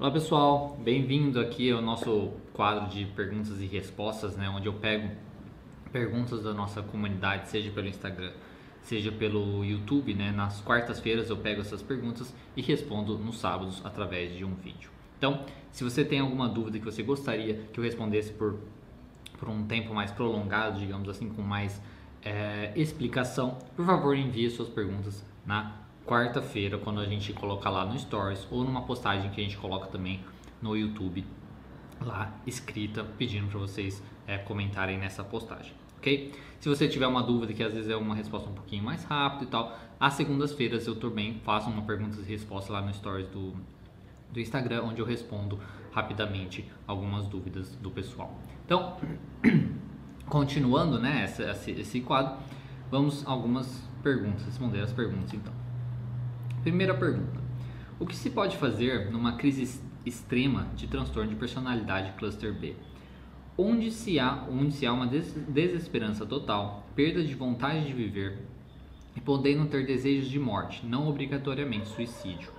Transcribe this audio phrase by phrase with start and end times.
[0.00, 5.10] Olá pessoal, bem-vindo aqui ao nosso quadro de perguntas e respostas, né, onde eu pego
[5.92, 8.32] perguntas da nossa comunidade, seja pelo Instagram,
[8.80, 10.32] seja pelo YouTube, né?
[10.32, 14.90] Nas quartas-feiras eu pego essas perguntas e respondo nos sábados através de um vídeo.
[15.18, 18.58] Então, se você tem alguma dúvida que você gostaria que eu respondesse por,
[19.38, 21.78] por um tempo mais prolongado, digamos assim, com mais
[22.24, 27.98] é, explicação, por favor envie suas perguntas na quarta-feira, quando a gente colocar lá no
[27.98, 30.20] Stories ou numa postagem que a gente coloca também
[30.60, 31.24] no YouTube,
[32.00, 36.32] lá escrita, pedindo para vocês é, comentarem nessa postagem ok?
[36.58, 39.44] Se você tiver uma dúvida, que às vezes é uma resposta um pouquinho mais rápida
[39.44, 43.54] e tal, às segundas-feiras eu também faço uma perguntas e respostas lá no stories do,
[44.32, 45.58] do Instagram, onde eu respondo
[45.92, 48.34] rapidamente algumas dúvidas do pessoal.
[48.64, 48.96] Então,
[50.26, 52.36] continuando né, esse, esse quadro,
[52.90, 55.59] vamos algumas perguntas, responder as perguntas então.
[56.62, 57.40] Primeira pergunta:
[57.98, 62.74] O que se pode fazer numa crise extrema de transtorno de personalidade cluster B?
[63.60, 68.38] onde se há, onde se há uma des desesperança total, perda de vontade de viver
[69.14, 72.50] e podendo ter desejos de morte, não obrigatoriamente suicídio.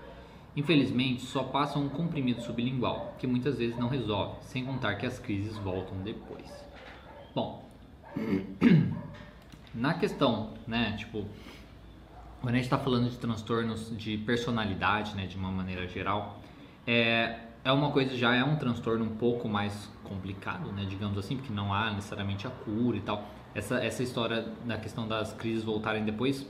[0.55, 5.17] Infelizmente, só passa um comprimido sublingual, que muitas vezes não resolve, sem contar que as
[5.17, 6.45] crises voltam depois.
[7.33, 7.67] Bom,
[9.73, 11.25] na questão, né, tipo,
[12.41, 16.39] quando a gente está falando de transtornos de personalidade, né, de uma maneira geral,
[16.87, 21.37] é, é uma coisa, já é um transtorno um pouco mais complicado, né, digamos assim,
[21.37, 23.29] porque não há necessariamente a cura e tal.
[23.53, 26.47] Essa, essa história da questão das crises voltarem depois,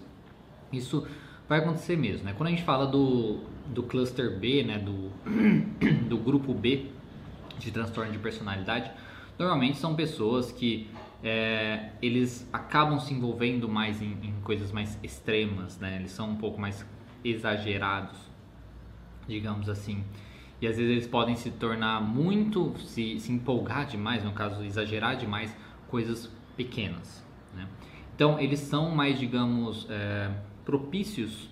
[0.71, 1.05] isso
[1.49, 2.33] vai acontecer mesmo, né?
[2.37, 5.11] Quando a gente fala do, do cluster B, né, do,
[6.07, 6.85] do grupo B
[7.59, 8.89] de transtorno de personalidade,
[9.37, 10.89] normalmente são pessoas que
[11.23, 15.97] é, eles acabam se envolvendo mais em, em coisas mais extremas, né?
[15.97, 16.85] Eles são um pouco mais
[17.23, 18.17] exagerados,
[19.27, 20.03] digamos assim
[20.61, 25.17] e às vezes eles podem se tornar muito, se, se empolgar demais, no caso, exagerar
[25.17, 25.55] demais
[25.87, 27.25] coisas pequenas.
[27.55, 27.67] Né?
[28.15, 30.29] Então, eles são mais, digamos, é,
[30.63, 31.49] propícios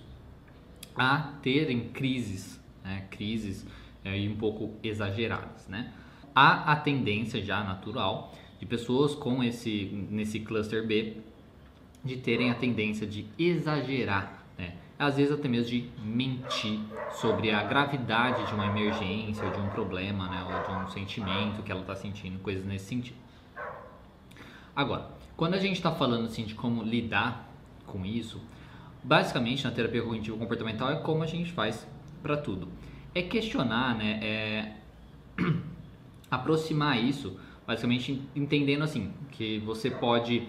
[0.94, 3.08] a terem crises, né?
[3.10, 3.66] crises
[4.04, 5.66] é, um pouco exageradas.
[5.66, 5.92] Né?
[6.32, 11.16] Há a tendência já natural de pessoas com esse, nesse cluster B
[12.04, 14.40] de terem a tendência de exagerar
[15.00, 16.78] às vezes até mesmo de mentir
[17.10, 21.62] sobre a gravidade de uma emergência, ou de um problema, né, ou de um sentimento
[21.62, 23.16] que ela está sentindo, coisas nesse sentido.
[24.76, 27.50] Agora, quando a gente está falando assim de como lidar
[27.86, 28.42] com isso,
[29.02, 31.88] basicamente na terapia cognitivo comportamental é como a gente faz
[32.22, 32.68] para tudo.
[33.14, 34.76] É questionar, né, é
[36.30, 40.48] aproximar isso, basicamente entendendo assim que você pode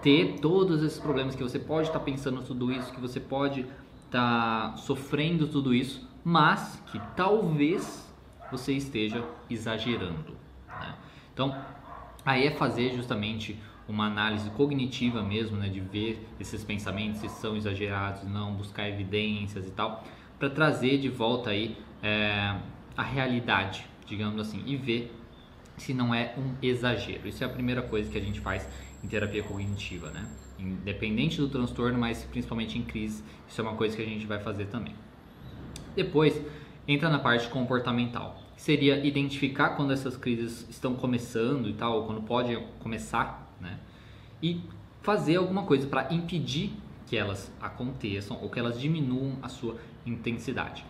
[0.00, 3.66] ter todos esses problemas, que você pode estar tá pensando tudo isso, que você pode
[4.06, 8.08] está sofrendo tudo isso, mas que talvez
[8.52, 10.36] você esteja exagerando.
[10.68, 10.94] Né?
[11.34, 11.56] Então,
[12.24, 17.56] aí é fazer justamente uma análise cognitiva mesmo, né, de ver esses pensamentos se são
[17.56, 20.04] exagerados, não buscar evidências e tal,
[20.38, 22.56] para trazer de volta aí é,
[22.96, 25.19] a realidade, digamos assim, e ver
[25.80, 27.26] se não é um exagero.
[27.26, 28.68] Isso é a primeira coisa que a gente faz
[29.02, 30.28] em terapia cognitiva, né?
[30.58, 34.38] Independente do transtorno, mas principalmente em crise, isso é uma coisa que a gente vai
[34.38, 34.94] fazer também.
[35.96, 36.40] Depois,
[36.86, 38.42] entra na parte comportamental.
[38.56, 43.78] Seria identificar quando essas crises estão começando e tal, ou quando pode começar, né?
[44.42, 44.60] E
[45.00, 46.72] fazer alguma coisa para impedir
[47.06, 50.84] que elas aconteçam ou que elas diminuam a sua intensidade.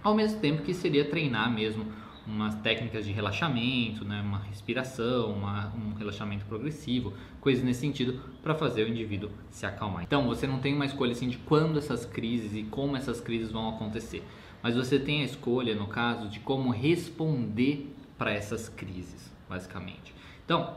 [0.00, 1.86] Ao mesmo tempo que seria treinar mesmo
[2.26, 8.54] umas técnicas de relaxamento, né, uma respiração, uma, um relaxamento progressivo, coisas nesse sentido para
[8.54, 10.02] fazer o indivíduo se acalmar.
[10.02, 13.50] Então você não tem uma escolha assim de quando essas crises e como essas crises
[13.50, 14.22] vão acontecer,
[14.62, 20.14] mas você tem a escolha no caso de como responder para essas crises, basicamente.
[20.44, 20.74] Então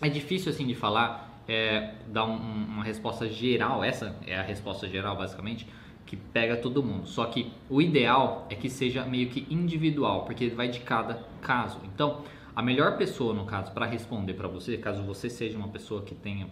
[0.00, 3.82] é difícil assim de falar, é, dar um, uma resposta geral.
[3.82, 5.66] Essa é a resposta geral basicamente
[6.06, 7.06] que pega todo mundo.
[7.06, 11.80] Só que o ideal é que seja meio que individual, porque vai de cada caso.
[11.84, 12.22] Então,
[12.54, 16.14] a melhor pessoa no caso para responder para você, caso você seja uma pessoa que
[16.14, 16.48] tenha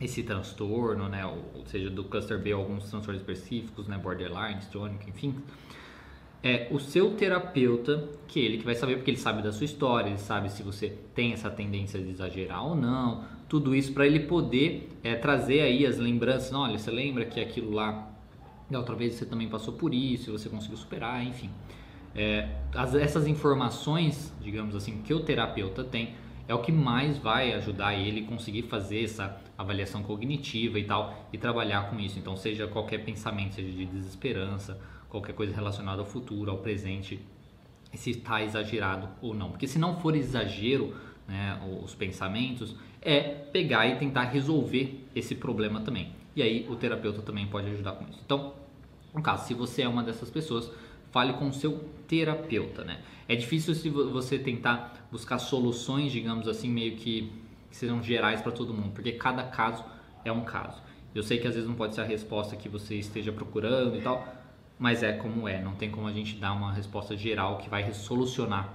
[0.00, 5.34] esse transtorno, né, ou seja, do cluster B, alguns transtornos específicos, né, borderline, histrionic, enfim,
[6.42, 10.08] é o seu terapeuta, que ele que vai saber, porque ele sabe da sua história,
[10.08, 14.20] ele sabe se você tem essa tendência de exagerar ou não, tudo isso para ele
[14.20, 18.11] poder é, trazer aí as lembranças, olha, você lembra que aquilo lá
[18.78, 21.50] outra vez você também passou por isso, você conseguiu superar, enfim.
[22.14, 26.14] É, as, essas informações, digamos assim, que o terapeuta tem,
[26.46, 31.38] é o que mais vai ajudar ele conseguir fazer essa avaliação cognitiva e tal e
[31.38, 32.18] trabalhar com isso.
[32.18, 34.78] Então, seja qualquer pensamento, seja de desesperança,
[35.08, 37.20] qualquer coisa relacionada ao futuro, ao presente,
[37.94, 39.50] se está exagerado ou não.
[39.50, 40.94] Porque se não for exagero,
[41.28, 46.12] né, os pensamentos, é pegar e tentar resolver esse problema também.
[46.34, 48.20] E aí o terapeuta também pode ajudar com isso.
[48.24, 48.54] Então,
[49.14, 50.70] no caso, se você é uma dessas pessoas,
[51.10, 53.00] fale com o seu terapeuta, né?
[53.28, 57.30] É difícil se você tentar buscar soluções, digamos assim, meio que,
[57.70, 59.84] que sejam gerais para todo mundo, porque cada caso
[60.24, 60.80] é um caso.
[61.14, 64.00] Eu sei que às vezes não pode ser a resposta que você esteja procurando e
[64.00, 64.26] tal,
[64.78, 67.92] mas é como é, não tem como a gente dar uma resposta geral que vai
[67.92, 68.72] solucionar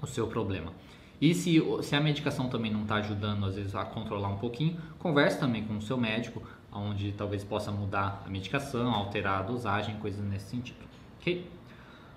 [0.00, 0.72] o seu problema.
[1.20, 4.76] E se, se a medicação também não está ajudando, às vezes, a controlar um pouquinho,
[4.98, 6.42] converse também com o seu médico,
[6.76, 10.84] onde talvez possa mudar a medicação, alterar a dosagem, coisas nesse sentido.
[11.20, 11.50] Ok?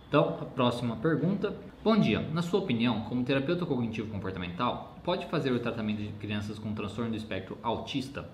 [0.07, 1.55] Então, a próxima pergunta.
[1.83, 2.19] Bom dia.
[2.19, 7.11] Na sua opinião, como terapeuta cognitivo comportamental, pode fazer o tratamento de crianças com transtorno
[7.11, 8.27] do espectro autista?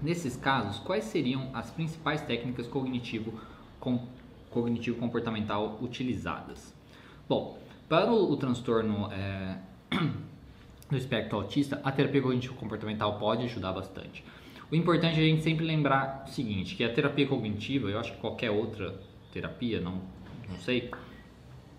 [0.00, 3.38] Nesses casos, quais seriam as principais técnicas cognitivo,
[3.78, 4.06] com,
[4.50, 6.74] cognitivo comportamental utilizadas?
[7.28, 7.58] Bom,
[7.88, 9.58] para o, o transtorno é,
[10.88, 14.24] do espectro autista, a terapia cognitivo comportamental pode ajudar bastante.
[14.72, 18.12] O importante é a gente sempre lembrar o seguinte, que a terapia cognitiva, eu acho
[18.12, 18.98] que qualquer outra
[19.30, 20.00] terapia, não,
[20.48, 20.90] não sei,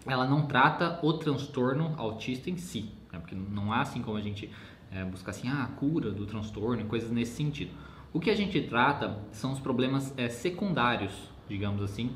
[0.05, 3.17] ela não trata o transtorno autista em si, né?
[3.17, 4.47] porque não há assim como a gente
[4.91, 7.71] é, buscar assim, ah, a cura do transtorno e coisas nesse sentido.
[8.13, 11.13] O que a gente trata são os problemas é, secundários,
[11.49, 12.11] digamos assim,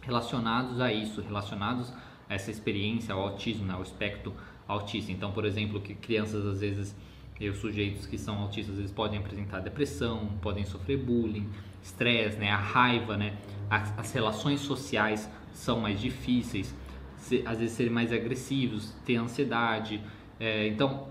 [0.00, 1.92] relacionados a isso, relacionados
[2.26, 3.74] a essa experiência, ao autismo, né?
[3.74, 4.32] ao espectro
[4.66, 5.12] autista.
[5.12, 6.96] Então, por exemplo, que crianças às vezes
[7.40, 11.48] e os sujeitos que são autistas eles podem apresentar depressão, podem sofrer bullying,
[11.82, 13.36] estresse, né, a raiva, né,
[13.70, 16.76] as, as relações sociais são mais difíceis,
[17.16, 20.02] se, às vezes serem mais agressivos, ter ansiedade.
[20.38, 21.08] É, então,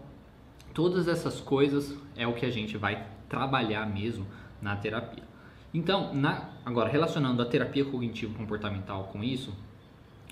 [0.74, 4.26] todas essas coisas é o que a gente vai trabalhar mesmo
[4.62, 5.24] na terapia.
[5.74, 9.56] Então, na, agora relacionando a terapia cognitivo comportamental com isso,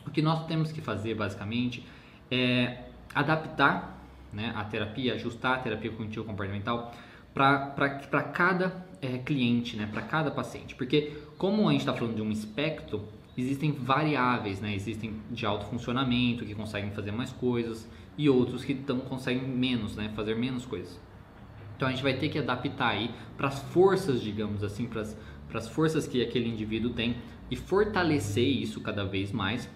[0.05, 1.83] o que nós temos que fazer basicamente
[2.29, 2.83] é
[3.13, 3.96] adaptar
[4.31, 6.93] né, a terapia, ajustar a terapia cognitivo comportamental
[7.33, 10.75] para cada é, cliente, né, para cada paciente.
[10.75, 13.07] Porque como a gente está falando de um espectro,
[13.37, 17.87] existem variáveis, né, existem de alto funcionamento que conseguem fazer mais coisas
[18.17, 20.99] e outros que tão, conseguem menos, né, fazer menos coisas.
[21.75, 25.03] Então a gente vai ter que adaptar aí para as forças, digamos assim, para
[25.53, 27.17] as forças que aquele indivíduo tem
[27.51, 29.69] e fortalecer isso cada vez mais,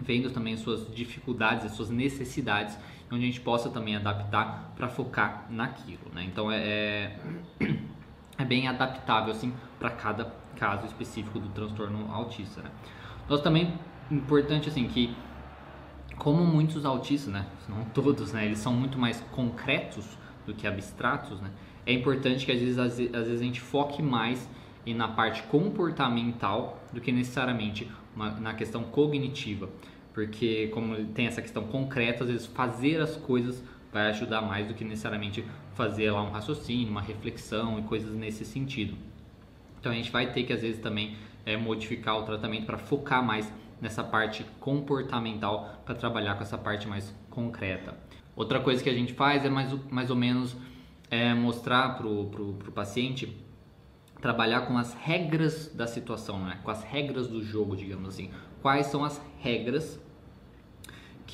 [0.00, 2.78] vendo também as suas dificuldades, as suas necessidades
[3.10, 6.24] onde a gente possa também adaptar para focar naquilo, né?
[6.24, 7.18] Então é, é,
[8.38, 12.70] é bem adaptável assim para cada caso específico do transtorno autista, né?
[13.28, 13.74] Nós também
[14.10, 15.14] importante assim que
[16.16, 20.06] como muitos autistas, né, não todos, né, eles são muito mais concretos
[20.46, 21.50] do que abstratos, né?
[21.86, 24.48] É importante que às vezes, às vezes a gente foque mais
[24.86, 27.90] na parte comportamental do que necessariamente
[28.40, 29.68] na questão cognitiva
[30.14, 33.62] porque como tem essa questão concreta, às vezes fazer as coisas
[33.92, 35.44] vai ajudar mais do que necessariamente
[35.74, 38.96] fazer lá um raciocínio, uma reflexão e coisas nesse sentido.
[39.78, 43.22] Então a gente vai ter que às vezes também é, modificar o tratamento para focar
[43.22, 47.94] mais nessa parte comportamental para trabalhar com essa parte mais concreta.
[48.36, 50.56] Outra coisa que a gente faz é mais, mais ou menos
[51.10, 53.36] é, mostrar para o paciente
[54.20, 56.58] trabalhar com as regras da situação, né?
[56.64, 58.30] com as regras do jogo, digamos assim.
[58.62, 60.00] Quais são as regras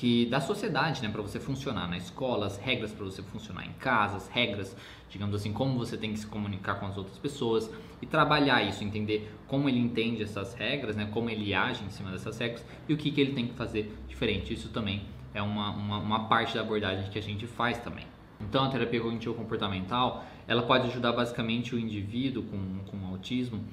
[0.01, 3.73] que da sociedade, né, para você funcionar na escola, as regras para você funcionar em
[3.73, 4.75] casa, as regras,
[5.07, 7.69] digamos assim, como você tem que se comunicar com as outras pessoas
[8.01, 12.09] e trabalhar isso, entender como ele entende essas regras, né, como ele age em cima
[12.09, 14.51] dessas regras e o que, que ele tem que fazer diferente.
[14.51, 15.03] Isso também
[15.35, 18.07] é uma, uma, uma parte da abordagem que a gente faz também.
[18.39, 23.63] Então, a terapia cognitivo comportamental, ela pode ajudar basicamente o indivíduo com, com autismo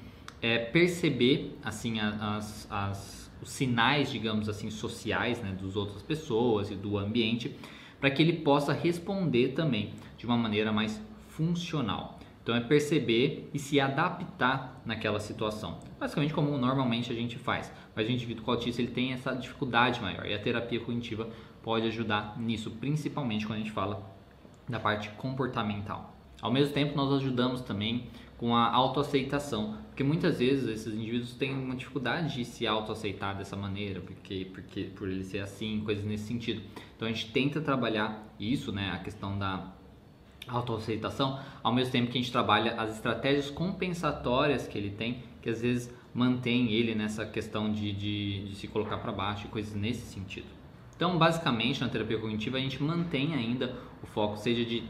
[0.43, 6.75] é perceber assim as, as os sinais, digamos assim, sociais né, das outras pessoas e
[6.75, 7.55] do ambiente,
[7.99, 12.19] para que ele possa responder também de uma maneira mais funcional.
[12.41, 15.79] Então é perceber e se adaptar naquela situação.
[15.99, 17.71] Basicamente como normalmente a gente faz.
[17.95, 21.29] Mas o indivíduo com autismo ele tem essa dificuldade maior e a terapia cognitiva
[21.61, 24.01] pode ajudar nisso, principalmente quando a gente fala
[24.67, 26.15] da parte comportamental.
[26.41, 28.07] Ao mesmo tempo, nós ajudamos também
[28.39, 33.57] com a autoaceitação, porque muitas vezes esses indivíduos têm uma dificuldade de se autoaceitar dessa
[33.57, 36.61] maneira, porque, porque por ele ser assim, coisas nesse sentido.
[36.95, 39.73] Então a gente tenta trabalhar isso, né, a questão da
[40.47, 45.49] autoaceitação, ao mesmo tempo que a gente trabalha as estratégias compensatórias que ele tem, que
[45.49, 49.75] às vezes mantém ele nessa questão de, de, de se colocar para baixo e coisas
[49.75, 50.47] nesse sentido.
[50.95, 54.83] Então, basicamente, na terapia cognitiva, a gente mantém ainda o foco, seja de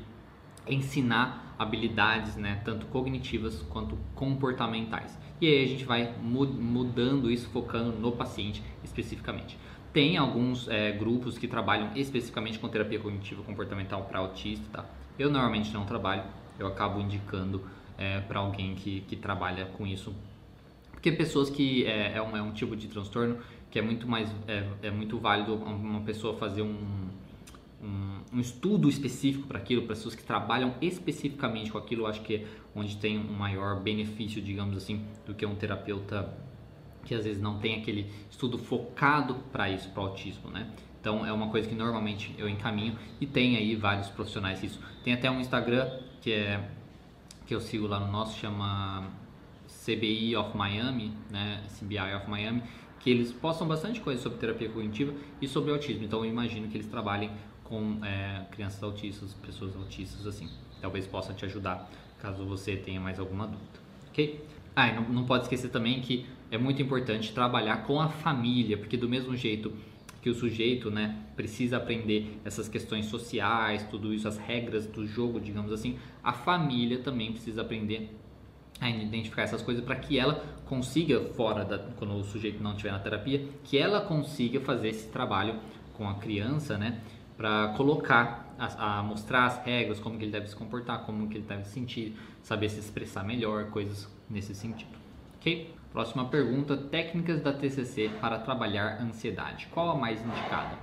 [0.68, 5.20] ensinar habilidades, né, tanto cognitivas quanto comportamentais.
[5.42, 9.58] E aí a gente vai mudando isso, focando no paciente especificamente.
[9.92, 14.86] Tem alguns é, grupos que trabalham especificamente com terapia cognitiva comportamental para autista, tá?
[15.18, 16.24] Eu normalmente não trabalho,
[16.58, 17.62] eu acabo indicando
[17.98, 20.16] é, para alguém que, que trabalha com isso.
[20.92, 23.38] Porque pessoas que é, é, um, é um tipo de transtorno
[23.70, 27.09] que é muito mais é, é muito válido uma pessoa fazer um,
[28.34, 32.48] um, estudo específico para aquilo, para pessoas que trabalham especificamente com aquilo, acho que é
[32.76, 36.34] onde tem um maior benefício, digamos assim, do que um terapeuta
[37.04, 40.70] que às vezes não tem aquele estudo focado para isso, para autismo, né?
[41.00, 44.80] Então é uma coisa que normalmente eu encaminho e tem aí vários profissionais isso.
[45.04, 45.90] Tem até um Instagram
[46.22, 46.70] que é
[47.46, 49.08] que eu sigo lá no nosso chama
[49.68, 51.64] CBI of Miami, né?
[51.80, 52.62] CBI of Miami,
[53.00, 56.04] que eles postam bastante coisa sobre terapia cognitiva e sobre autismo.
[56.04, 57.32] Então eu imagino que eles trabalhem
[57.70, 60.50] com é, crianças autistas, pessoas autistas assim.
[60.82, 64.44] Talvez possa te ajudar caso você tenha mais alguma dúvida, ok?
[64.76, 68.78] Ah, e não, não pode esquecer também que é muito importante trabalhar com a família,
[68.78, 69.72] porque do mesmo jeito
[70.22, 75.40] que o sujeito né, precisa aprender essas questões sociais, tudo isso, as regras do jogo,
[75.40, 78.14] digamos assim, a família também precisa aprender
[78.82, 80.36] a identificar essas coisas para que ela
[80.66, 85.08] consiga, fora da, quando o sujeito não estiver na terapia, que ela consiga fazer esse
[85.08, 85.56] trabalho
[85.94, 87.02] com a criança, né,
[87.39, 91.38] para colocar, a, a, mostrar as regras, como que ele deve se comportar, como que
[91.38, 94.91] ele deve se sentir, saber se expressar melhor, coisas nesse sentido,
[95.38, 95.74] ok?
[95.93, 99.69] Próxima pergunta: técnicas da TCC para trabalhar ansiedade.
[99.72, 100.77] Qual a mais indicada?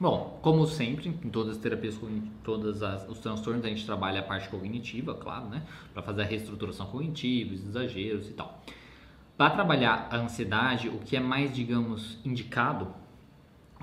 [0.00, 2.00] Bom, como sempre, em todas as terapias,
[2.42, 2.80] todos
[3.10, 5.62] os transtornos, a gente trabalha a parte cognitiva, claro, né?
[5.92, 8.62] Para fazer a reestruturação cognitiva, os exageros e tal.
[9.36, 12.94] Para trabalhar a ansiedade, o que é mais, digamos, indicado,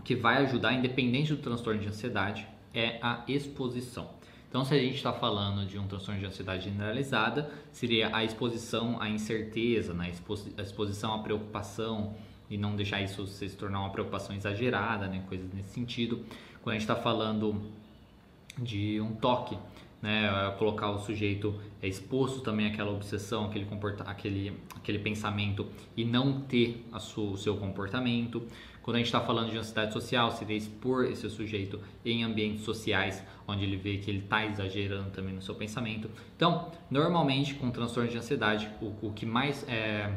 [0.04, 4.10] que vai ajudar, independente do transtorno de ansiedade, é a exposição.
[4.50, 9.02] Então, se a gente está falando de um transtorno de ansiedade generalizada, seria a exposição
[9.02, 10.12] à incerteza, né?
[10.58, 12.14] a exposição à preocupação
[12.50, 15.24] e não deixar isso se tornar uma preocupação exagerada, né?
[15.28, 16.24] coisas nesse sentido.
[16.62, 17.64] Quando a gente está falando
[18.56, 19.58] de um toque,
[20.04, 26.04] né, colocar o sujeito é exposto também àquela obsessão, aquele, comporta aquele, aquele pensamento e
[26.04, 28.44] não ter o seu comportamento.
[28.82, 33.24] Quando a gente está falando de ansiedade social, seria expor esse sujeito em ambientes sociais,
[33.48, 36.12] onde ele vê que ele está exagerando também no seu pensamento.
[36.36, 40.14] Então, normalmente com transtorno de ansiedade, o, o que mais é,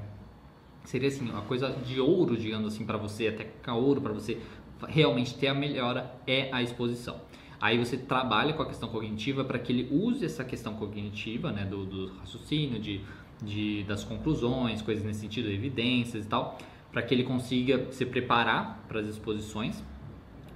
[0.83, 4.40] seria assim, uma coisa de ouro, digamos assim, para você, até ouro para você
[4.88, 7.21] realmente ter a melhora é a exposição.
[7.61, 11.65] Aí você trabalha com a questão cognitiva para que ele use essa questão cognitiva, né,
[11.65, 13.01] do, do raciocínio, de,
[13.43, 16.59] de, das conclusões, coisas nesse sentido, evidências e tal,
[16.93, 19.83] para que ele consiga se preparar para as exposições,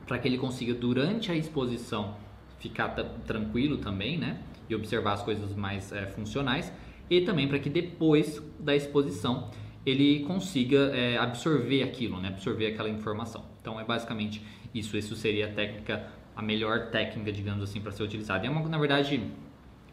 [0.07, 2.17] para que ele consiga durante a exposição
[2.59, 2.89] ficar
[3.27, 6.73] tranquilo também, né, e observar as coisas mais é, funcionais,
[7.09, 9.51] e também para que depois da exposição
[9.85, 13.45] ele consiga é, absorver aquilo, né, absorver aquela informação.
[13.61, 14.43] Então é basicamente
[14.75, 14.97] isso.
[14.97, 16.07] Isso seria a técnica
[16.41, 18.47] a melhor técnica, digamos assim, para ser utilizada.
[18.47, 19.23] é uma, na verdade,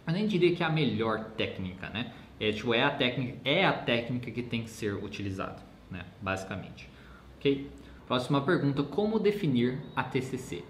[0.07, 2.13] eu nem diria que é a melhor técnica, né?
[2.39, 5.61] É, tipo, é a técnica, é a técnica que tem que ser utilizada,
[5.91, 6.05] né?
[6.21, 6.89] Basicamente.
[7.37, 7.69] Ok?
[8.07, 10.63] Próxima pergunta: como definir a TCC?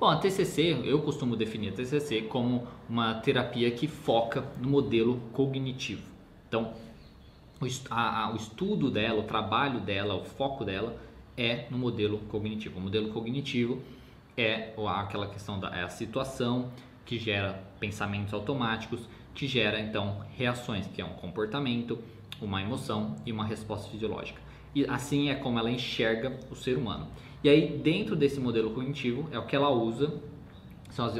[0.00, 5.20] Bom, a TCC, eu costumo definir a TCC como uma terapia que foca no modelo
[5.34, 6.08] cognitivo.
[6.48, 6.72] Então,
[7.60, 10.96] o, a, a, o estudo dela, o trabalho dela, o foco dela
[11.36, 12.78] é no modelo cognitivo.
[12.78, 13.82] O modelo cognitivo
[14.40, 16.70] é aquela questão da é a situação
[17.04, 21.98] que gera pensamentos automáticos, que gera então reações, que é um comportamento,
[22.40, 24.40] uma emoção e uma resposta fisiológica.
[24.74, 27.08] E assim é como ela enxerga o ser humano.
[27.42, 30.20] E aí dentro desse modelo cognitivo é o que ela usa,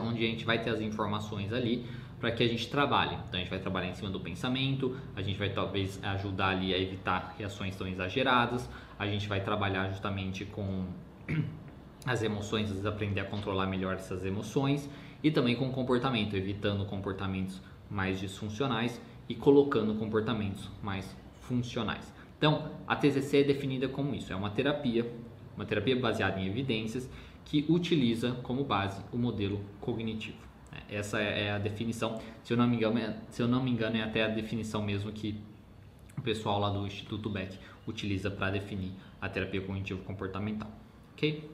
[0.02, 1.86] onde a gente vai ter as informações ali
[2.20, 3.16] para que a gente trabalhe.
[3.28, 6.74] Então a gente vai trabalhar em cima do pensamento, a gente vai talvez ajudar ali
[6.74, 10.86] a evitar reações tão exageradas, a gente vai trabalhar justamente com
[12.06, 14.88] as emoções, aprender a controlar melhor essas emoções
[15.22, 22.12] e também com comportamento, evitando comportamentos mais disfuncionais e colocando comportamentos mais funcionais.
[22.36, 25.10] Então, a TCC é definida como isso, é uma terapia,
[25.56, 27.08] uma terapia baseada em evidências
[27.44, 30.36] que utiliza como base o modelo cognitivo.
[30.88, 33.96] Essa é a definição, se eu não me engano, é, se eu não me engano
[33.96, 35.40] é até a definição mesmo que
[36.16, 40.70] o pessoal lá do Instituto Beck utiliza para definir a terapia cognitivo comportamental,
[41.12, 41.50] ok?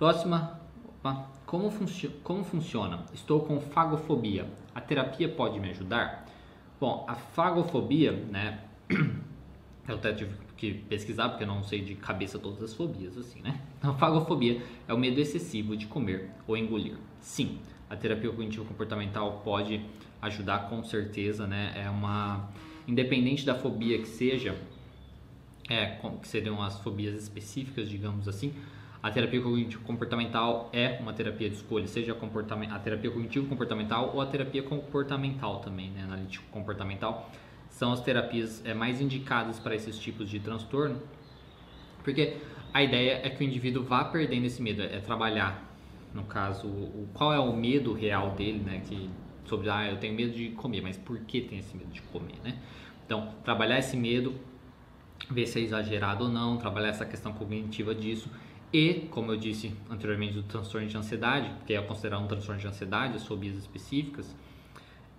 [0.00, 3.04] Próxima, opa, como, funci como funciona?
[3.12, 4.48] Estou com fagofobia.
[4.74, 6.26] A terapia pode me ajudar?
[6.80, 8.60] Bom, a fagofobia, né?
[9.86, 13.40] Eu até tive que pesquisar porque eu não sei de cabeça todas as fobias, assim,
[13.42, 13.60] né?
[13.82, 16.96] A fagofobia é o medo excessivo de comer ou engolir.
[17.20, 19.84] Sim, a terapia cognitivo comportamental pode
[20.22, 21.74] ajudar com certeza, né?
[21.76, 22.48] É uma
[22.88, 24.56] independente da fobia que seja,
[25.68, 28.54] é, que seriam as fobias específicas, digamos assim.
[29.02, 34.62] A terapia cognitivo-comportamental é uma terapia de escolha, seja a terapia cognitivo-comportamental ou a terapia
[34.62, 37.30] comportamental também, né, analítico-comportamental.
[37.70, 41.00] São as terapias é, mais indicadas para esses tipos de transtorno,
[42.04, 42.36] porque
[42.74, 45.66] a ideia é que o indivíduo vá perdendo esse medo, é trabalhar,
[46.12, 49.08] no caso, o, qual é o medo real dele, né, que
[49.46, 52.36] sobre, ah, eu tenho medo de comer, mas por que tem esse medo de comer,
[52.44, 52.58] né?
[53.06, 54.34] Então, trabalhar esse medo
[55.28, 58.30] ver se é exagerado ou não, trabalhar essa questão cognitiva disso.
[58.72, 62.66] E, como eu disse anteriormente, do transtorno de ansiedade, que é considerado um transtorno de
[62.66, 64.34] ansiedade, as fobias específicas,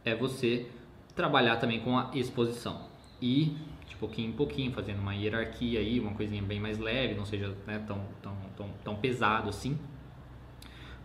[0.06, 0.68] é você
[1.16, 2.90] trabalhar também com a exposição.
[3.22, 7.26] E, de pouquinho em pouquinho, fazendo uma hierarquia aí, uma coisinha bem mais leve, não
[7.26, 9.78] seja né, tão, tão, tão, tão pesado assim,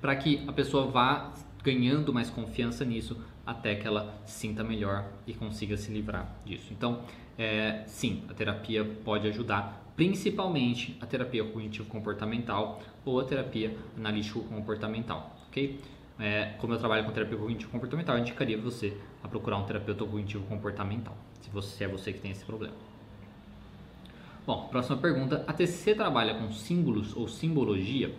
[0.00, 5.34] para que a pessoa vá ganhando mais confiança nisso até que ela sinta melhor e
[5.34, 6.72] consiga se livrar disso.
[6.72, 7.02] Então,
[7.36, 15.80] é, sim, a terapia pode ajudar, principalmente a terapia cognitivo-comportamental ou a terapia analítico-comportamental, ok?
[16.18, 21.16] É, como eu trabalho com terapia cognitivo-comportamental, eu indicaria você a procurar um terapeuta cognitivo-comportamental,
[21.40, 22.74] se, você, se é você que tem esse problema.
[24.46, 25.44] Bom, próxima pergunta.
[25.46, 28.14] A TCC trabalha com símbolos ou simbologia?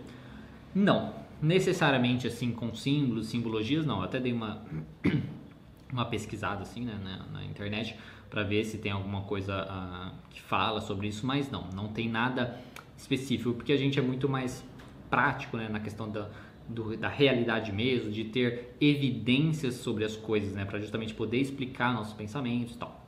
[0.74, 3.98] Não, necessariamente assim com símbolos, simbologias, não.
[3.98, 4.62] Eu até dei uma,
[5.90, 7.96] uma pesquisada assim né, na, na internet
[8.30, 12.08] para ver se tem alguma coisa uh, que fala sobre isso, mas não, não tem
[12.08, 12.60] nada
[12.96, 14.64] específico, porque a gente é muito mais
[15.08, 16.28] prático né, na questão da,
[16.68, 21.94] do, da realidade mesmo, de ter evidências sobre as coisas, né, para justamente poder explicar
[21.94, 23.06] nossos pensamentos e tal.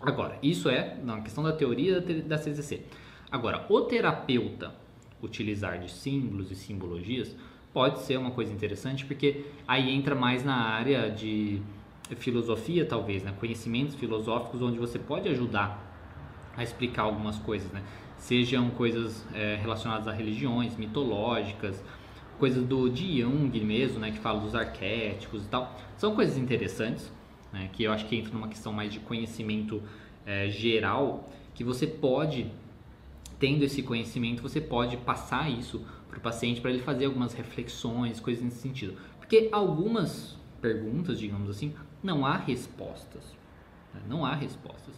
[0.00, 2.82] Agora, isso é na questão da teoria da CZC.
[3.30, 4.74] Agora, o terapeuta
[5.22, 7.34] utilizar de símbolos e simbologias
[7.72, 11.62] pode ser uma coisa interessante, porque aí entra mais na área de
[12.16, 13.34] filosofia, talvez, né?
[13.38, 15.90] conhecimentos filosóficos, onde você pode ajudar
[16.56, 17.82] a explicar algumas coisas, né?
[18.18, 21.82] sejam coisas é, relacionadas a religiões, mitológicas,
[22.38, 24.10] coisas do de Jung mesmo, né?
[24.10, 25.76] que fala dos arquétipos e tal.
[25.96, 27.12] São coisas interessantes,
[27.52, 27.68] né?
[27.72, 29.82] que eu acho que entra numa questão mais de conhecimento
[30.24, 32.46] é, geral, que você pode,
[33.38, 38.20] tendo esse conhecimento, você pode passar isso para o paciente para ele fazer algumas reflexões,
[38.20, 38.96] coisas nesse sentido.
[39.18, 43.24] Porque algumas perguntas, digamos assim, não há respostas.
[43.94, 44.00] Né?
[44.08, 44.94] Não há respostas.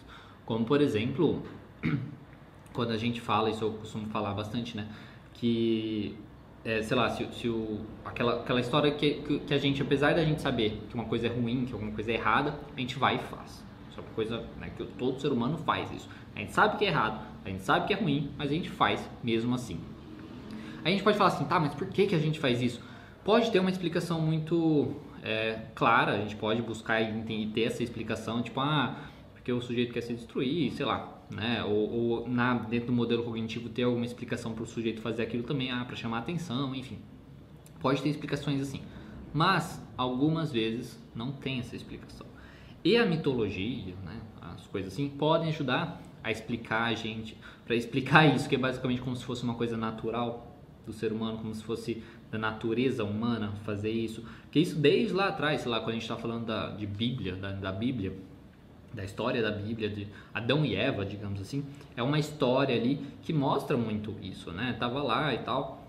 [0.46, 1.42] Como, por exemplo,
[2.72, 4.88] quando a gente fala, isso eu costumo falar bastante, né?
[5.32, 6.16] Que,
[6.64, 10.14] é, sei lá, se, se o, aquela, aquela história que, que, que, a gente, apesar
[10.14, 12.98] da gente saber que uma coisa é ruim, que alguma coisa é errada, a gente
[12.98, 13.64] vai e faz.
[13.90, 16.08] Isso é uma coisa né, que todo ser humano faz isso.
[16.34, 18.70] A gente sabe que é errado, a gente sabe que é ruim, mas a gente
[18.70, 19.78] faz mesmo assim.
[20.84, 22.80] A gente pode falar assim, tá, mas por que, que a gente faz isso?
[23.24, 28.42] Pode ter uma explicação muito é, clara, a gente pode buscar e ter essa explicação,
[28.42, 28.94] tipo, ah,
[29.32, 31.64] porque o sujeito quer se destruir, sei lá, né?
[31.64, 35.42] Ou, ou na, dentro do modelo cognitivo ter alguma explicação para o sujeito fazer aquilo
[35.42, 36.98] também, ah, para chamar atenção, enfim.
[37.80, 38.82] Pode ter explicações assim.
[39.32, 42.26] Mas, algumas vezes, não tem essa explicação.
[42.84, 47.34] E a mitologia, né, as coisas assim, podem ajudar a explicar a gente,
[47.64, 51.38] para explicar isso, que é basicamente como se fosse uma coisa natural do ser humano,
[51.38, 52.02] como se fosse
[52.34, 54.24] da natureza humana fazer isso.
[54.50, 57.36] Que isso desde lá atrás, sei lá, quando a gente está falando da, de Bíblia,
[57.36, 58.12] da, da Bíblia,
[58.92, 61.64] da história da Bíblia, de Adão e Eva, digamos assim,
[61.96, 64.76] é uma história ali que mostra muito isso, né?
[64.78, 65.86] Tava lá e tal,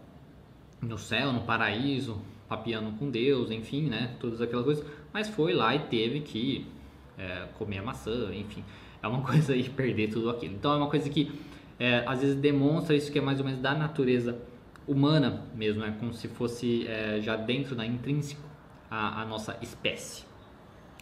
[0.82, 4.16] no céu, no paraíso, papiando com Deus, enfim, né?
[4.20, 6.68] Todas aquelas coisas, mas foi lá e teve que
[7.18, 8.64] é, comer a maçã, enfim,
[9.02, 10.54] é uma coisa aí perder tudo aquilo.
[10.54, 11.32] Então é uma coisa que
[11.80, 14.55] é, às vezes demonstra isso que é mais ou menos da natureza humana
[15.54, 18.42] mesmo, é como se fosse é, já dentro da intrínseco
[18.90, 20.24] a, a, nossa espécie,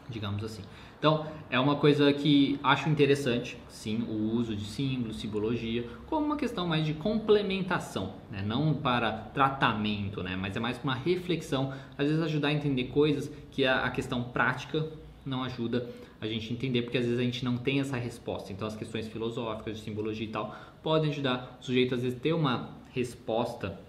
[0.10, 0.62] digamos assim.
[0.98, 6.38] Então é uma coisa que acho interessante, sim, o uso de símbolos, simbologia, como uma
[6.38, 8.41] questão mais de complementação, né?
[8.41, 10.38] não para tratamento, né?
[10.38, 14.24] mas é mais uma reflexão, às vezes ajudar a entender coisas que a, a questão
[14.24, 14.88] prática
[15.26, 15.89] não ajuda
[16.22, 18.54] a gente entender, porque às vezes a gente não tem essa resposta.
[18.54, 22.34] Então as questões filosóficas, de simbologia e tal, podem ajudar o sujeito às vezes ter
[22.34, 23.80] uma resposta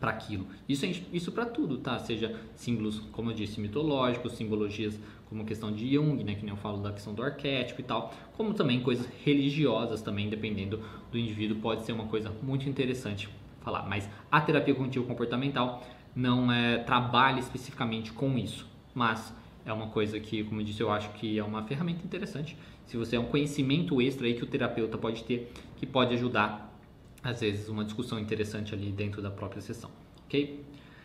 [0.00, 0.46] para aquilo.
[0.68, 1.98] Isso, isso para tudo, tá?
[1.98, 6.54] Seja símbolos, como eu disse, mitológicos, simbologias como a questão de Jung, né, que nem
[6.54, 10.82] eu falo da questão do arquétipo e tal, como também coisas religiosas também, dependendo
[11.12, 13.28] do indivíduo, pode ser uma coisa muito interessante
[13.60, 13.82] falar.
[13.86, 19.34] Mas a terapia cognitivo comportamental não é, trabalha especificamente com isso, mas
[19.66, 22.56] é uma coisa que, como eu disse, eu acho que é uma ferramenta interessante.
[22.86, 26.67] Se você é um conhecimento extra aí que o terapeuta pode ter, que pode ajudar
[27.22, 29.90] às vezes uma discussão interessante ali dentro da própria sessão,
[30.24, 30.64] ok?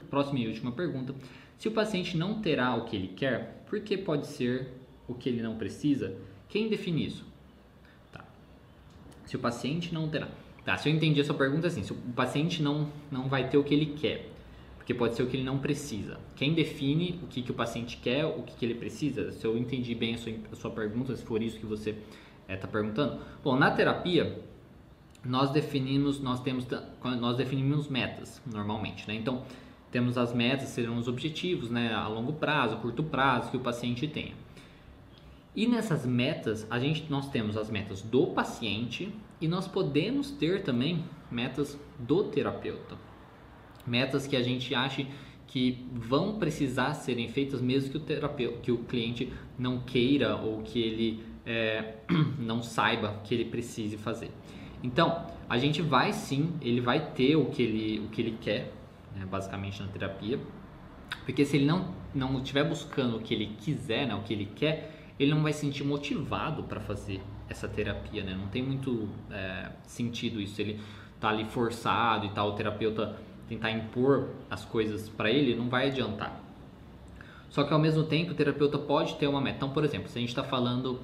[0.10, 1.14] Próxima e última pergunta:
[1.58, 4.74] se o paciente não terá o que ele quer, por que pode ser
[5.08, 6.16] o que ele não precisa?
[6.48, 7.26] Quem define isso?
[8.12, 8.24] Tá.
[9.26, 10.28] Se o paciente não terá.
[10.64, 13.58] Tá, se eu entendi a sua pergunta assim, se o paciente não, não vai ter
[13.58, 14.30] o que ele quer,
[14.78, 16.20] porque pode ser o que ele não precisa.
[16.36, 19.32] Quem define o que, que o paciente quer, o que, que ele precisa?
[19.32, 21.96] Se eu entendi bem a sua, a sua pergunta, se for isso que você
[22.48, 23.20] está é, perguntando.
[23.44, 24.42] Bom, na terapia,
[25.26, 26.68] nós definimos, nós temos,
[27.20, 29.16] nós definimos metas normalmente, né?
[29.16, 29.44] Então,
[29.92, 31.94] temos as metas, serão os objetivos, né?
[31.94, 34.34] A longo prazo, curto prazo que o paciente tenha.
[35.56, 40.64] E nessas metas, a gente, nós temos as metas do paciente e nós podemos ter
[40.64, 42.98] também metas do terapeuta.
[43.86, 45.08] Metas que a gente ache
[45.46, 50.64] que vão precisar serem feitas mesmo que o terapeuta, que o cliente não queira ou
[50.64, 51.98] que ele é,
[52.40, 54.32] não saiba que ele precise fazer.
[54.84, 58.74] Então, a gente vai sim, ele vai ter o que ele, o que ele quer,
[59.16, 60.40] né, basicamente na terapia,
[61.26, 64.46] porque se ele não não estiver buscando o que ele quiser, né, o que ele
[64.46, 68.36] quer, ele não vai se sentir motivado para fazer essa terapia, né?
[68.36, 70.60] Não tem muito é, sentido isso.
[70.60, 70.80] Ele
[71.20, 73.16] tá ali forçado e tal, o terapeuta
[73.48, 76.40] tentar impor as coisas para ele, não vai adiantar.
[77.50, 79.58] Só que ao mesmo tempo o terapeuta pode ter uma meta.
[79.58, 81.00] Então, por exemplo, se a gente está falando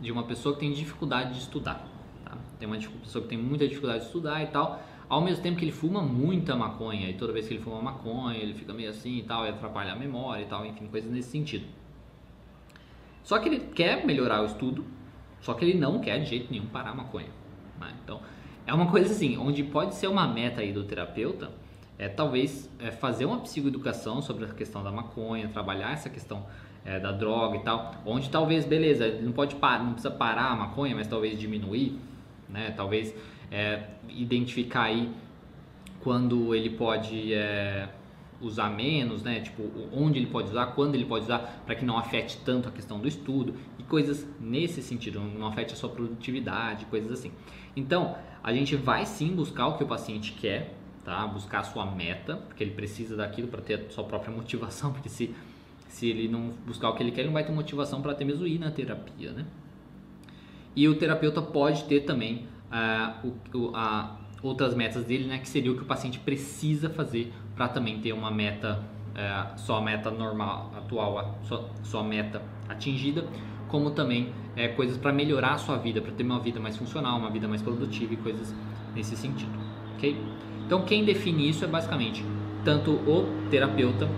[0.00, 1.84] de uma pessoa que tem dificuldade de estudar,
[2.30, 2.38] tá?
[2.58, 5.64] tem uma pessoa que tem muita dificuldade de estudar e tal, ao mesmo tempo que
[5.64, 9.18] ele fuma muita maconha e toda vez que ele fuma maconha ele fica meio assim
[9.18, 11.66] e tal, e atrapalha a memória e tal, enfim, coisas nesse sentido.
[13.22, 14.84] Só que ele quer melhorar o estudo,
[15.40, 17.28] só que ele não quer de jeito nenhum parar a maconha.
[17.80, 17.94] Né?
[18.02, 18.20] Então,
[18.66, 21.50] é uma coisa assim, onde pode ser uma meta aí do terapeuta,
[21.98, 26.46] é talvez é, fazer uma psicoeducação sobre a questão da maconha, trabalhar essa questão
[26.84, 30.52] é, da droga e tal, onde talvez, beleza, ele não pode parar, não precisa parar
[30.52, 31.98] a maconha, mas talvez diminuir,
[32.52, 32.72] né?
[32.76, 33.14] Talvez
[33.50, 35.10] é, identificar aí
[36.00, 37.88] quando ele pode é,
[38.40, 39.40] usar menos, né?
[39.40, 42.72] Tipo, onde ele pode usar, quando ele pode usar, para que não afete tanto a
[42.72, 47.32] questão do estudo e coisas nesse sentido, não afete a sua produtividade, coisas assim.
[47.76, 51.26] Então, a gente vai sim buscar o que o paciente quer, tá?
[51.26, 55.08] Buscar a sua meta, porque ele precisa daquilo para ter a sua própria motivação, porque
[55.08, 55.34] se
[55.90, 58.24] se ele não buscar o que ele quer, ele não vai ter motivação para até
[58.24, 59.44] mesmo ir na terapia, né?
[60.80, 65.36] E o terapeuta pode ter também uh, o, a, outras metas dele, né?
[65.36, 69.78] Que seria o que o paciente precisa fazer para também ter uma meta, uh, só
[69.82, 71.38] meta normal, atual,
[71.82, 73.26] só, meta atingida,
[73.68, 77.18] como também é, coisas para melhorar a sua vida, para ter uma vida mais funcional,
[77.18, 78.54] uma vida mais produtiva e coisas
[78.94, 79.52] nesse sentido,
[79.96, 80.16] ok?
[80.64, 82.24] Então quem define isso é basicamente
[82.64, 84.08] tanto o terapeuta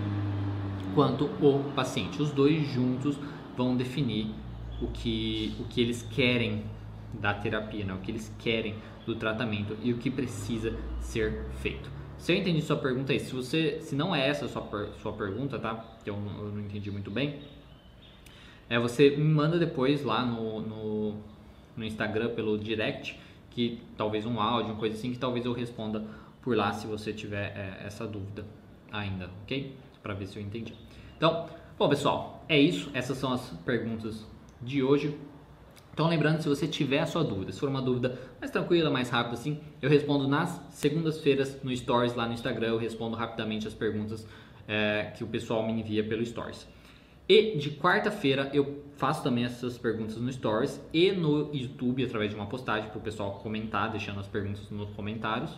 [0.95, 2.21] quanto o paciente.
[2.21, 3.19] Os dois juntos
[3.57, 4.33] vão definir
[4.81, 6.63] o que, o que eles querem
[7.13, 7.93] da terapia, né?
[7.93, 11.89] o que eles querem do tratamento e o que precisa ser feito.
[12.17, 15.13] Se eu entendi sua pergunta aí, se você, se não é essa a sua, sua
[15.13, 15.97] pergunta, tá?
[16.05, 17.41] Eu, eu, não entendi muito bem,
[18.69, 21.17] é você me manda depois lá no, no,
[21.75, 23.19] no Instagram pelo direct,
[23.51, 26.05] que talvez um áudio, uma coisa assim, que talvez eu responda
[26.41, 28.45] por lá se você tiver é, essa dúvida
[28.91, 29.75] ainda, ok?
[30.01, 30.73] Para ver se eu entendi.
[31.17, 32.89] Então, bom pessoal, é isso.
[32.93, 34.25] Essas são as perguntas
[34.63, 35.17] de hoje.
[35.93, 39.09] Então, lembrando, se você tiver a sua dúvida, se for uma dúvida mais tranquila, mais
[39.09, 42.69] rápida assim, eu respondo nas segundas-feiras no Stories lá no Instagram.
[42.69, 44.27] Eu respondo rapidamente as perguntas
[44.67, 46.67] é, que o pessoal me envia pelo Stories.
[47.29, 52.35] E de quarta-feira eu faço também essas perguntas no Stories e no YouTube através de
[52.35, 55.51] uma postagem para o pessoal comentar, deixando as perguntas nos comentários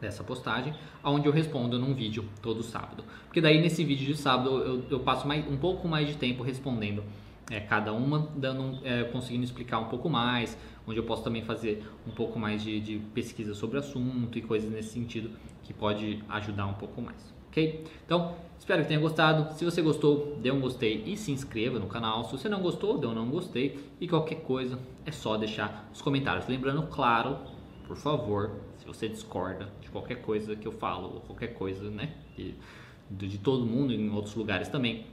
[0.00, 0.72] dessa postagem,
[1.04, 3.04] onde eu respondo num vídeo todo sábado.
[3.26, 6.42] Porque daí nesse vídeo de sábado eu, eu passo mais, um pouco mais de tempo
[6.42, 7.02] respondendo
[7.50, 11.84] é, cada uma, dando, é, conseguindo explicar um pouco mais, onde eu posso também fazer
[12.06, 15.30] um pouco mais de, de pesquisa sobre o assunto e coisas nesse sentido
[15.64, 17.34] que pode ajudar um pouco mais.
[17.48, 17.84] Ok?
[18.06, 19.52] Então, espero que tenha gostado.
[19.54, 22.24] Se você gostou, dê um gostei e se inscreva no canal.
[22.24, 23.78] Se você não gostou, dê um não gostei.
[24.00, 26.46] E qualquer coisa é só deixar nos comentários.
[26.46, 27.38] Lembrando, claro,
[27.88, 32.14] por favor, se você discorda de qualquer coisa que eu falo, ou qualquer coisa, né,
[32.36, 32.54] de,
[33.10, 35.06] de todo mundo em outros lugares também,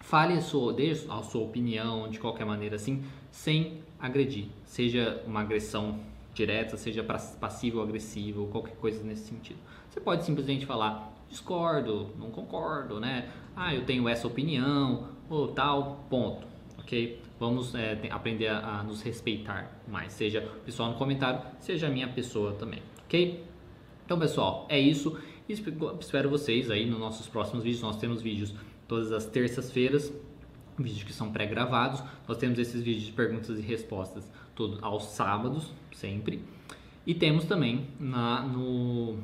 [0.00, 5.40] fale a sua, dê a sua opinião de qualquer maneira assim, sem agredir, seja uma
[5.40, 6.00] agressão
[6.34, 9.58] direta, seja passivo ou agressivo, qualquer coisa nesse sentido.
[9.88, 13.30] Você pode simplesmente falar discordo, não concordo, né?
[13.54, 16.46] Ah, eu tenho essa opinião ou tal, ponto,
[16.78, 17.20] ok?
[17.38, 21.90] vamos é, aprender a, a, nos respeitar mais, seja o pessoal no comentário, seja a
[21.90, 23.44] minha pessoa também, ok?
[24.04, 25.18] Então, pessoal, é isso.
[25.48, 27.82] Espero vocês aí nos nossos próximos vídeos.
[27.82, 28.54] Nós temos vídeos
[28.88, 30.12] todas as terças-feiras,
[30.78, 32.02] vídeos que são pré-gravados.
[32.28, 36.42] Nós temos esses vídeos de perguntas e respostas todos aos sábados, sempre.
[37.06, 39.18] E temos também na, no,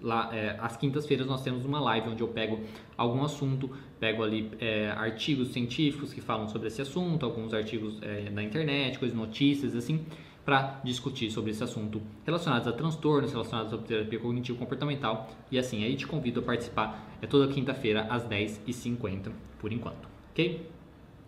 [0.00, 2.60] lá, é, às quintas-feiras nós temos uma live onde eu pego
[2.96, 8.30] algum assunto, pego ali é, artigos científicos que falam sobre esse assunto, alguns artigos é,
[8.30, 10.04] na internet, coisas, notícias assim,
[10.48, 15.28] para discutir sobre esse assunto relacionados a transtornos, relacionados à terapia cognitivo-comportamental.
[15.50, 17.06] E assim, aí te convido a participar.
[17.20, 20.66] É toda quinta-feira às 10h50, por enquanto, ok?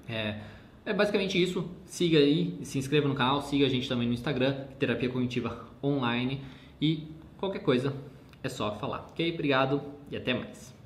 [0.09, 0.41] É,
[0.87, 1.71] é basicamente isso.
[1.85, 6.41] Siga aí, se inscreva no canal, siga a gente também no Instagram, Terapia Cognitiva Online.
[6.81, 7.07] E
[7.37, 7.95] qualquer coisa
[8.43, 9.35] é só falar, ok?
[9.35, 10.80] Obrigado e até mais.